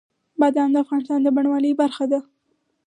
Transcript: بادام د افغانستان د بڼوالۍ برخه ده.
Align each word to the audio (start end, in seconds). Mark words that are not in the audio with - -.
بادام 0.39 0.69
د 0.71 0.75
افغانستان 0.83 1.19
د 1.23 1.27
بڼوالۍ 1.35 1.71
برخه 1.81 2.05
ده. 2.11 2.19